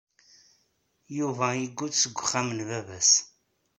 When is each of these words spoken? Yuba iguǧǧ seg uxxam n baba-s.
Yuba 1.17 1.47
iguǧǧ 1.63 1.93
seg 1.97 2.13
uxxam 2.17 2.47
n 2.57 2.59
baba-s. 2.69 3.11